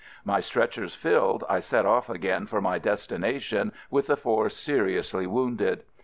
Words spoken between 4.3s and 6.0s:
seriously wounded.